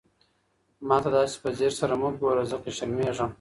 ما 0.87 0.97
ته 1.03 1.09
داسې 1.17 1.35
په 1.43 1.49
ځير 1.57 1.73
سره 1.79 1.93
مه 2.01 2.09
ګوره، 2.19 2.43
ځکه 2.51 2.69
شرمېږم. 2.77 3.29